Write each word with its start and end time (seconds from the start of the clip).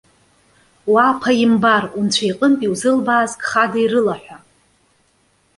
Уа 0.91 1.03
аԥаимбар! 1.11 1.83
Унцәа 1.97 2.25
иҟынтә 2.29 2.63
иузылбааз 2.65 3.31
гхада 3.41 3.79
ирылаҳәа. 3.83 4.37